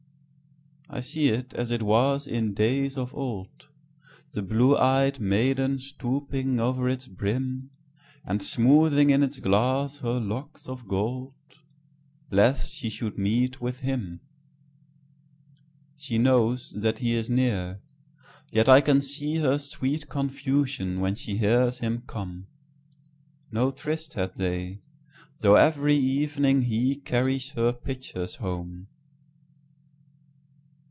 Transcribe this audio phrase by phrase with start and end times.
[0.93, 3.69] I see it as it was in days of old,
[4.33, 7.69] The blue ey'd maiden stooping o'er its brim,
[8.25, 11.31] And smoothing in its glass her locks of gold,
[12.29, 14.19] Lest she should meet with him.
[15.95, 17.79] She knows that he is near,
[18.51, 24.81] yet I can seeHer sweet confusion when she hears him come.No tryst had they,
[25.39, 28.87] though every evening heCarries her pitchers home.